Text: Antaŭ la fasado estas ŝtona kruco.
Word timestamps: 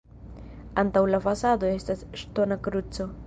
Antaŭ 0.83 1.03
la 1.15 1.19
fasado 1.27 1.71
estas 1.75 2.03
ŝtona 2.25 2.61
kruco. 2.69 3.11